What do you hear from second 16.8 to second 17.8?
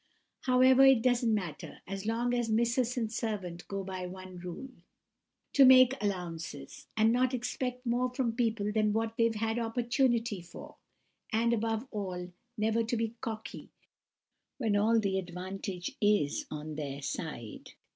own side.